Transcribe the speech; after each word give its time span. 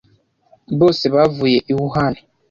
bose 0.79 1.05
bavuye 1.15 1.57
i 1.71 1.73
Wuhan 1.77 2.13